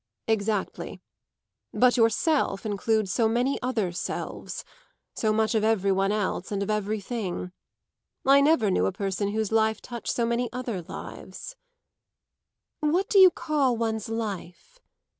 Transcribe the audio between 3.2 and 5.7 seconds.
many other selves so much of